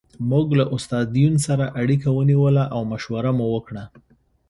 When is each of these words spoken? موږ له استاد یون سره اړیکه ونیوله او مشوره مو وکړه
موږ 0.29 0.47
له 0.59 0.65
استاد 0.75 1.07
یون 1.21 1.35
سره 1.47 1.65
اړیکه 1.81 2.07
ونیوله 2.17 2.63
او 2.75 2.81
مشوره 2.91 3.31
مو 3.37 3.45
وکړه 3.55 3.83